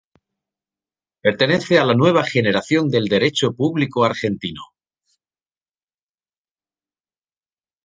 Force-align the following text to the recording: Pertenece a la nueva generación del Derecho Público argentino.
Pertenece 1.21 1.77
a 1.77 1.85
la 1.85 1.93
nueva 1.93 2.23
generación 2.23 2.89
del 2.89 3.05
Derecho 3.05 3.53
Público 3.53 4.03
argentino. 4.03 4.63